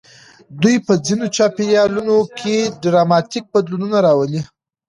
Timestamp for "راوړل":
4.05-4.35